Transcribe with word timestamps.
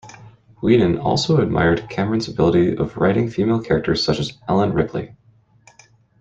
Whedon 0.63 0.97
also 0.97 1.39
admired 1.41 1.87
Cameron's 1.87 2.27
ability 2.27 2.75
of 2.75 2.97
writing 2.97 3.29
female 3.29 3.61
characters 3.61 4.03
such 4.03 4.17
as 4.17 4.33
Ellen 4.49 4.73
Ripley. 4.73 5.15